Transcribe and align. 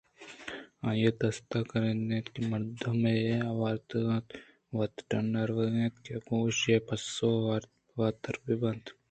آئی 0.87 1.03
ءِ 1.09 1.17
دست 1.19 1.49
ءَ 1.57 1.69
کاگدے 1.71 2.15
اَت 2.19 2.27
کہ 2.33 2.41
مردمے 2.51 3.13
ءَ 3.35 3.45
آورتگ 3.51 4.07
اَت 4.15 4.27
ءُوت 4.71 4.95
ڈنّ 5.09 5.33
ءَ 5.41 5.55
وداریگ 5.55 5.85
اَت 5.85 5.95
کہ 6.03 6.13
گوں 6.25 6.43
ایشی 6.47 6.71
ءِ 6.77 6.85
پسو 6.87 7.31
ءَ 7.55 7.69
واتر 7.97 8.35
بہ 8.43 8.53
بیت 8.61 8.83